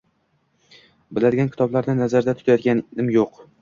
[1.19, 3.45] Biladigan kitoblarni nazarda tutayotganim yo’q